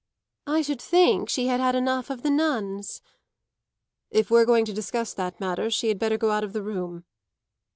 [0.47, 3.03] "I should think she had had enough of the nuns."
[4.09, 7.05] "If we're going to discuss that matter she had better go out of the room."